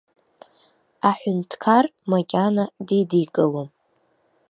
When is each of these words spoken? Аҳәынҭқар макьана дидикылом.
Аҳәынҭқар 1.09 1.85
макьана 2.11 2.65
дидикылом. 2.87 3.69